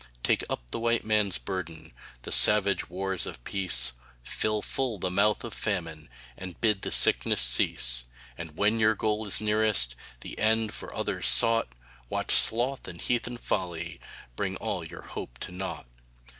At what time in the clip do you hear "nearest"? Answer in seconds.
9.39-9.95